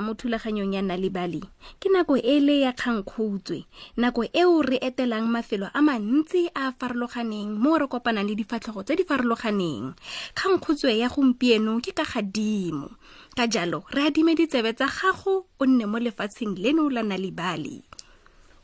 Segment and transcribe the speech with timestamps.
[0.00, 1.44] tla mo thulaganyong ya nalebale
[1.76, 3.58] ke nako e le ya kgangkgoutswe
[4.00, 8.80] nako eo re etelang mafelo a mantsi a a farologaneng mo re kopanang le difatlhego
[8.84, 9.92] tse di farologaneng
[10.32, 12.96] kgangkgoutswe ya gompieno ke ka gadimo
[13.36, 17.84] ka jalo re adime ditsebe tsa gago o nne mo lefatsheng leno la nalebale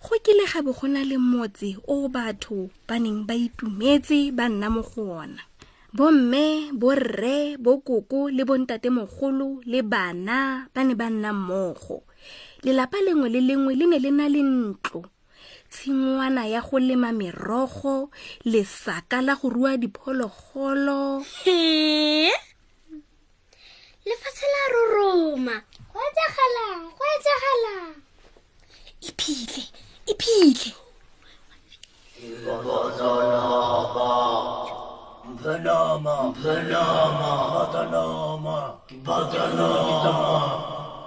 [0.00, 4.73] go kile gabe go na le motse o batho ba neng ba itumetse ba nna
[4.73, 5.45] mo go ona
[5.96, 10.38] bomme borre bokoko le bontatemogolo le bana
[10.74, 11.96] ba ne ba nna mmogo
[12.65, 15.01] lelapa lengwe le lengwe le ne le na le ntlo
[15.73, 17.95] tshingwana ya go lema merogo
[18.51, 21.01] lesaka la go rua diphologolo
[24.07, 25.57] lefatshe la roroma
[29.09, 29.63] iphile
[30.13, 30.74] iphile
[35.35, 41.07] Panama, Panama, Panama, Panama, Panama, Panama,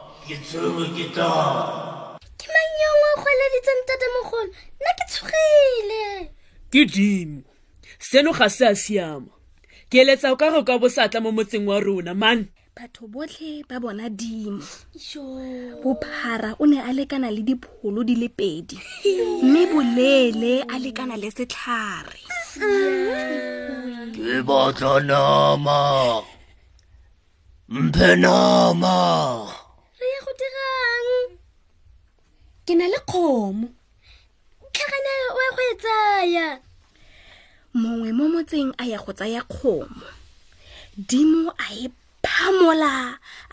[6.69, 7.41] ke dimo
[7.97, 9.31] seno ga se a siama
[9.89, 12.45] ke eletsa o ka go ka bosatla mo motseng wa rona man
[12.77, 14.61] batho botlhe ba bona dimo
[15.81, 18.77] bophara o ne a lekana le dipholo di le pedi
[19.41, 22.21] mme bolele a lekana le setlhare
[24.29, 25.81] ke batla nama
[27.81, 28.97] mphe nama
[29.99, 31.09] re ya go dirang
[32.65, 33.67] ke na le kgomo
[34.73, 36.47] tlhagana o ya go e tsaya
[37.81, 40.05] mongwe mo motseng a ya go tsaya kgomo
[41.09, 41.87] dimo a e
[42.25, 42.93] phamola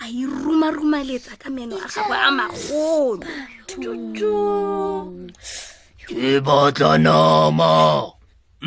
[0.03, 3.31] a e rumarumaletsa ka meno a gagwe a magolo
[6.13, 7.73] ke batla nama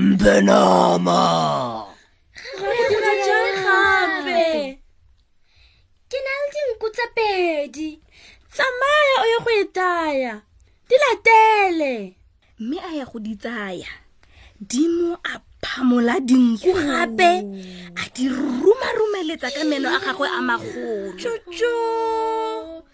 [0.07, 1.21] mphe nama
[7.19, 7.89] pedi
[8.53, 10.33] tsamaya o ye go e taya
[10.89, 11.93] di latele
[12.59, 13.91] mme a ya go di tsaya
[14.69, 17.31] dimo a phamola dinku gape
[18.01, 18.23] a di
[18.61, 21.77] rumarumeletsa ka meno a gagwe a magolo tsotso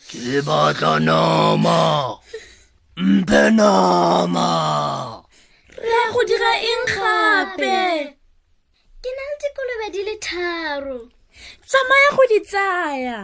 [0.10, 1.80] ke batla nama
[3.10, 4.50] mphe nama
[5.88, 7.80] re ya go dira eng gape
[9.02, 11.00] ke na le dikolobe di le tharo
[11.70, 13.20] tsamaya go di tsaya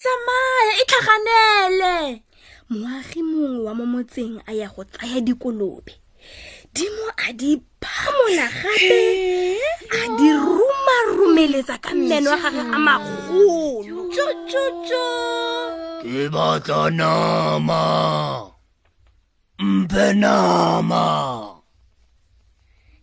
[0.00, 1.96] tsamaya e tlhaganele
[2.78, 5.92] moagi mongwe wa mo motseng a ya go tsaya dikolobe
[6.74, 7.50] dimo a di
[7.82, 9.00] phamola gape
[10.00, 13.58] a di rumarumeletsa ka mmeno wa gage a magolo
[14.12, 15.06] tsotsotso
[16.00, 17.82] ke batla nama
[19.68, 21.04] mphe nama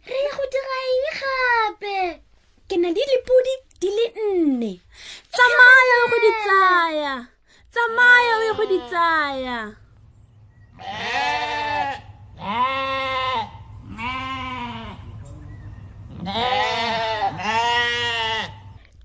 [0.08, 1.98] re ya go dira eng gape
[2.68, 4.72] ke na le dipodi di le nne
[5.42, 7.14] tsamaya o go di tsaya
[7.74, 9.58] tsamaya o ye go di tsaya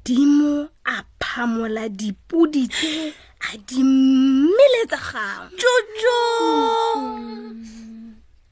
[0.06, 0.55] dimo
[0.97, 2.94] a phamola dipoditse
[3.49, 6.25] a di mmeletsa gang jojo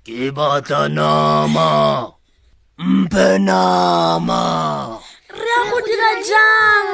[0.07, 1.71] ke batla nama
[2.97, 4.45] mphe nama
[5.43, 6.89] re a go dira jang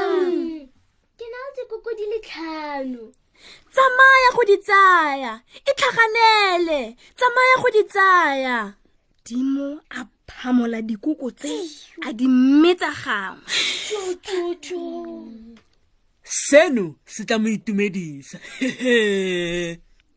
[1.99, 3.05] di le tlhano
[3.75, 5.33] tsamaya go di tsaya
[5.69, 6.81] e tlhaganele
[7.19, 8.59] tsamaya go di tsaya
[9.27, 11.55] dimo a phamola dikoko tse
[12.07, 14.39] a di mmetsa gangwe
[16.45, 18.39] seno se tla mo itumedisa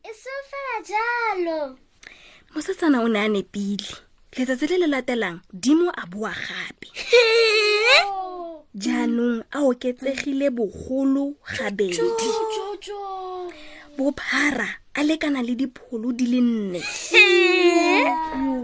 [0.06, 1.58] e sefela jalo
[2.54, 3.88] mosetsana o ne a nepile
[4.36, 6.88] letsatsi le le latelang dimo a boa gape
[8.74, 12.00] jaanong a oketsegile bogolo gabedi
[13.98, 14.64] bophara
[14.94, 16.80] a lekana le dipholo di le nne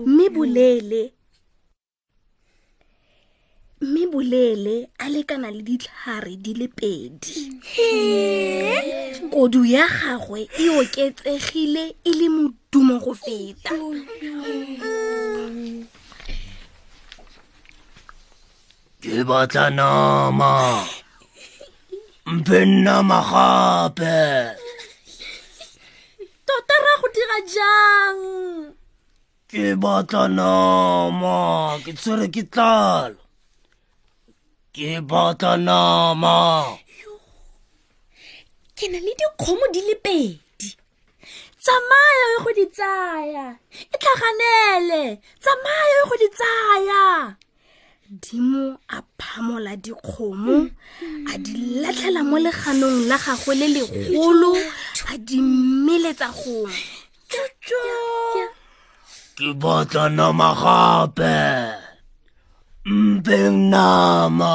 [0.09, 1.13] mme boleele
[3.83, 7.53] mme boleele a lekana le ditlhare di le pedi
[9.31, 13.77] kodu ya gagwe e oketsegile e le modumo go feta
[19.09, 20.53] ke batla nama
[22.35, 24.21] mphe nama gape
[26.47, 28.21] tota ra go dira jang
[29.51, 31.37] ke batla nama
[31.85, 33.21] ke tshwere ke tlala
[34.77, 36.37] ke batla nama
[38.77, 40.69] ke na le dikgomo di le pedi
[41.65, 43.47] tsamaya e go di tsaya
[43.93, 45.03] e tlhaganele
[45.45, 47.05] tsamaya e go di tsaya
[48.09, 48.65] modimo
[48.97, 50.57] a phamola dikgomo
[51.33, 51.53] a di
[51.83, 54.53] latlhela mo leganong la gagwe le legolo
[55.13, 56.73] a di mmeletsa gongwe
[57.31, 58.43] tsotso
[59.37, 61.39] ke batla nama gape
[63.15, 64.55] mpeng nama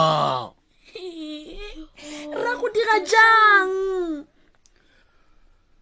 [2.44, 3.74] ra go dira jang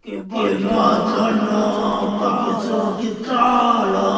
[0.04, 0.86] ke batla
[1.40, 2.30] nama
[2.98, 4.08] ke tlala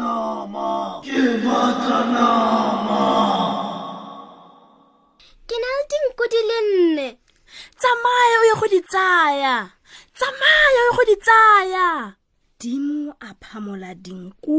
[0.00, 0.68] nama
[1.04, 3.00] ke batla nama
[5.48, 7.08] ke na le dinko di le nne
[7.80, 9.54] tsamaya o ye go di tsaya
[10.20, 11.88] tsamaya o ye go di tsaya
[12.60, 14.56] dimo a phamola dinku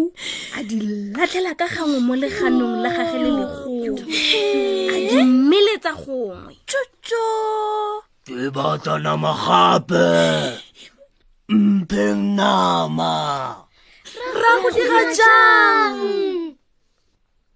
[0.58, 0.78] a di
[1.18, 3.96] latlhela ka gangwe mo leganong la gage le legolo
[4.94, 7.28] a di mmeletsa gongwe tsotso
[8.28, 10.08] ke batla nama gape
[11.56, 13.16] mpheng nama
[14.44, 15.98] ra go dira jang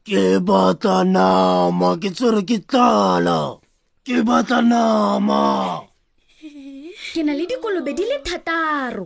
[0.06, 3.42] ke batla nama ke tswere ke tlala
[4.06, 5.44] ke batla nama
[7.14, 9.06] ke na le dikolobe di le thataro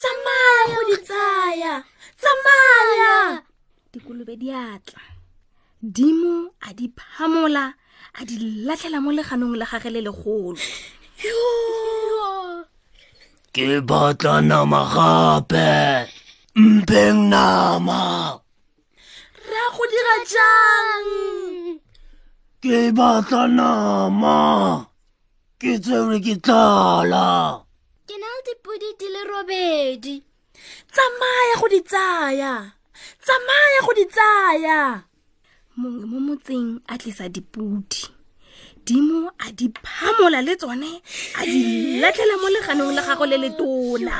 [0.00, 1.74] tsamaya go di tsaya
[2.20, 3.16] tsamaya
[3.92, 5.02] dikolobe di atla
[5.96, 6.36] dimo
[6.66, 7.64] a di phamola
[8.18, 8.34] a di
[8.66, 10.62] latlhela mo leganong la gage le legolo
[13.54, 15.72] ke batla nama gape
[16.56, 18.00] mpeng nama
[19.52, 21.06] ra go dira jang
[22.62, 24.38] ke e batla nama
[25.60, 27.28] ke tseore ke tlala
[28.08, 30.16] ke na le dipodi di le robedi
[30.94, 32.52] tsamaya go di tsaya
[33.24, 34.78] tsamaya go di tsaya
[35.78, 38.02] mongwe mo motseng a tlisa dipudi
[38.86, 40.92] dimo a di phamola le tsone
[41.38, 41.60] a di
[42.02, 44.16] latlhela mo leganong la gago le letona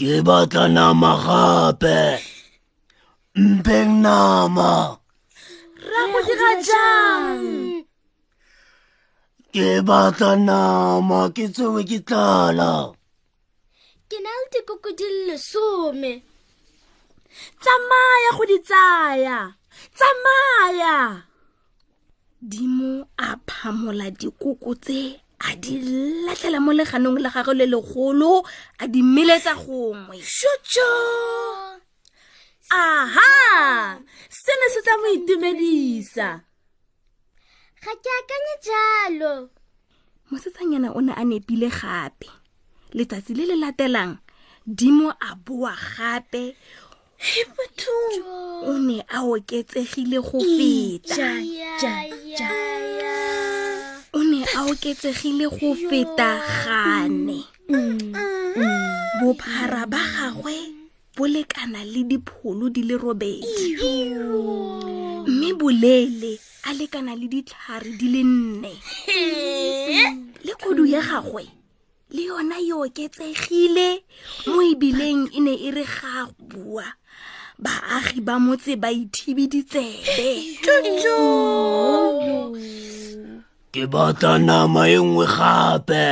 [0.00, 1.98] ke batla nama gape
[3.36, 4.72] mpeng nama
[5.92, 7.26] ra go dira jang
[9.52, 12.72] ke batla nama ke tsoge ke tlala
[14.08, 16.12] ke na le dikoko di lesome
[17.62, 19.38] tsamaya go di tsaya
[19.96, 20.96] tsamaya
[22.50, 22.92] di mo
[23.26, 25.02] a phamola dikoko tse
[25.40, 25.74] a di
[26.28, 28.34] latlhela mo leganong la gagwe le legolo
[28.80, 30.84] a di meletsa gongwe shoo
[32.78, 33.32] aha
[34.28, 36.28] sene se tla boitumedisa
[37.82, 39.32] ga ke akanye jalo
[40.28, 42.28] mosetsanyana o ne a nepile gape
[42.96, 44.12] letsatsi le le latelang
[44.78, 46.44] dimo a boa gape
[48.70, 51.24] o ne a oketsegile go feta
[54.70, 56.32] oketsegile go feta
[56.64, 58.14] gane mm.
[59.20, 60.54] bophara ba gagwe
[61.16, 63.66] bo lekana le dipholo di le robedi
[65.26, 68.72] mme boleele a lekana le ditlhare di le nne
[70.46, 71.44] le kodu ya gagwe
[72.14, 73.88] le yona e oketsegile
[74.54, 76.86] mo ebileng e ne e re ga bua
[77.62, 80.28] baagi ba motse ba ithibiditsebe
[83.72, 86.06] ke bata nama e nngwe gape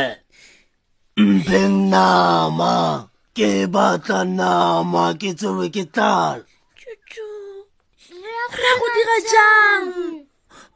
[1.21, 1.61] mphe
[1.93, 2.75] nama
[3.37, 6.39] ke bata nama ke tsewe ke tlala
[8.63, 9.87] re go dira jang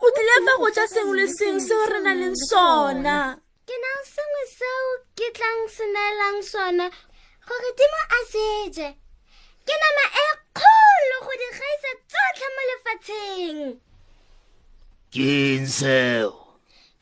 [0.03, 3.19] o tlile fa go ja sengwe le sengwe seo re na leng sona
[3.67, 4.83] ke na sengwe seo
[5.17, 6.87] ke tlang se neelang sona
[7.49, 8.89] gore dimo a seje
[9.71, 13.61] ke nama e kgolo go di gaisa tsotlhe mo lefatsheng
[15.15, 16.42] ke eng seo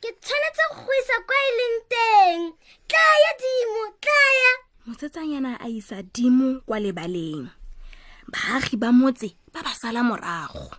[0.00, 2.38] ke tshwanetse go isa kwa e leng teng
[2.88, 4.52] tlaya dimo tlaya
[4.88, 7.44] motsetsanyana a isa dimo kwa lebaleng
[8.32, 10.72] baagi ba motse ba ba sala morago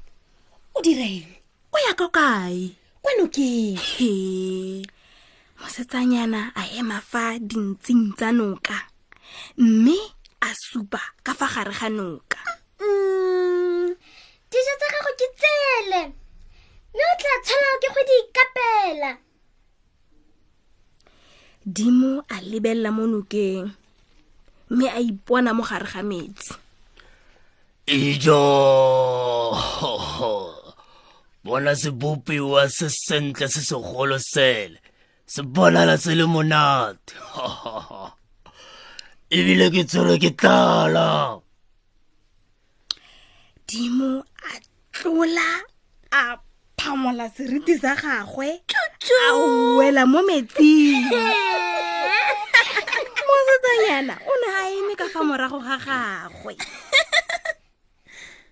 [0.73, 1.29] o direng
[1.69, 2.73] o ya ka kae
[3.05, 4.13] kwano ke he
[5.61, 8.89] mosetsanyana a ema fa dintsing tsa noka
[9.61, 9.97] mme
[10.41, 12.41] a supa ka fa gare ga noka
[12.81, 13.85] mm,
[14.49, 16.01] dijo tsa gago ke tsele
[16.89, 19.17] mme o tla tshwanelwa ke go di ka opela
[21.65, 23.65] dimo a lebelela mo nokeng
[24.69, 26.53] mme a ipona mo gare ga metsi
[27.95, 28.41] ijo
[31.43, 34.79] bona sebopiwa se sentle se segolo sele
[35.31, 37.13] se bonala se le monate
[39.35, 41.07] ebile ke tswere ke tlala
[43.69, 44.11] dimo
[44.49, 44.53] a
[44.95, 45.49] tlola
[46.09, 46.21] a
[46.81, 48.49] phamola seriti sa gagwe
[49.27, 49.27] a
[49.77, 51.11] wela mo metsing
[53.27, 56.53] mosetsanyana o ne a eme ka fa morago ga gagwe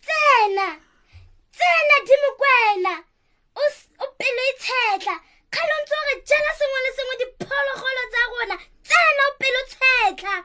[0.05, 0.67] tsena
[1.57, 2.93] tsena dimokwena
[4.03, 5.15] o pelo e tshetla
[5.53, 8.57] kgale ntse o re jala sengwe le sengwe diphologolo tsa rona
[8.87, 10.35] tsena o pelo tshetla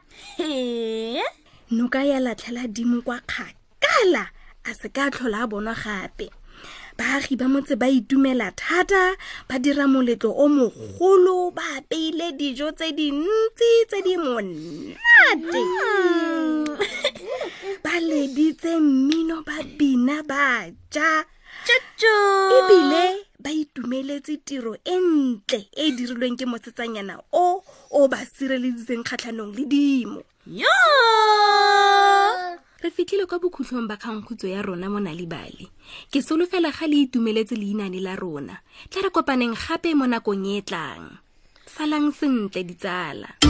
[1.77, 4.25] noka ya latlhela dimo kwa kgakala
[4.69, 6.29] a se ka tlhola a bonwa gape
[7.15, 9.15] baagi ba motse ba itumela thata
[9.49, 16.67] ba dira moletlo o mogolo ba apeile dijo tse dintsi tse di monate mm.
[17.87, 21.13] ba leditse mmino ba bina ba ja
[22.59, 23.07] ebile
[23.39, 27.63] ba itumeletse tiro e ntle e, e dirilweng ke motsetsanyana o
[27.95, 30.19] o ba sireleditseng kgatlhanong le dimo
[32.85, 35.73] re fitlhile kwa bokhutlhong ba kgangkhutso ya rona mo nalibale
[36.13, 38.61] ke solofela ga le itumeletse leinane la rona
[38.93, 41.05] tla re kopaneng gape mo nakong e e tlang
[41.65, 43.41] salang sentle ditsala